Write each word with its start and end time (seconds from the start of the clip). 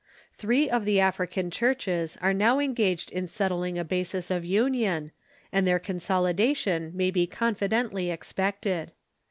Three 0.33 0.67
of 0.67 0.83
the 0.83 0.99
African 0.99 1.51
Churches 1.51 2.17
are 2.23 2.33
now 2.33 2.57
enffafifed 2.57 3.11
in 3.11 3.27
settling 3.27 3.77
a 3.77 3.83
basis 3.83 4.31
of 4.31 4.43
union, 4.43 5.11
and 5.51 5.67
their 5.67 5.77
consolidation 5.77 6.91
may 6.95 7.11
be 7.11 7.27
confidently 7.27 8.09
expected. 8.09 8.93